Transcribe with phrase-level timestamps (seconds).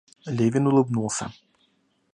[0.37, 1.31] Левин улыбнулся.